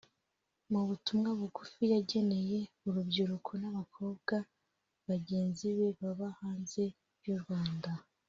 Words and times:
Mu 0.71 0.81
butumwa 0.89 1.29
bugufi 1.39 1.81
yageneye 1.93 2.59
urubyiruko 2.87 3.51
n’abakobwa 3.61 4.35
bagenzi 5.07 5.65
be 5.77 5.89
baba 5.99 6.27
hanze 6.39 6.83
y’u 7.25 7.37
Rwanda 7.43 7.91